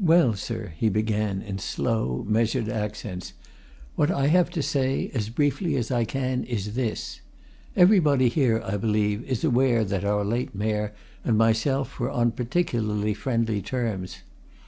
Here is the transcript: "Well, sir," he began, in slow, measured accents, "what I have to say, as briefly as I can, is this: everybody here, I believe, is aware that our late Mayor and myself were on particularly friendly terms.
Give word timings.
"Well, 0.00 0.34
sir," 0.34 0.74
he 0.76 0.88
began, 0.88 1.42
in 1.42 1.58
slow, 1.58 2.24
measured 2.28 2.68
accents, 2.68 3.32
"what 3.96 4.12
I 4.12 4.28
have 4.28 4.48
to 4.50 4.62
say, 4.62 5.10
as 5.12 5.28
briefly 5.28 5.74
as 5.74 5.90
I 5.90 6.04
can, 6.04 6.44
is 6.44 6.76
this: 6.76 7.20
everybody 7.74 8.28
here, 8.28 8.62
I 8.64 8.76
believe, 8.76 9.24
is 9.24 9.42
aware 9.42 9.82
that 9.82 10.04
our 10.04 10.24
late 10.24 10.54
Mayor 10.54 10.94
and 11.24 11.36
myself 11.36 11.98
were 11.98 12.12
on 12.12 12.30
particularly 12.30 13.12
friendly 13.12 13.60
terms. 13.60 14.18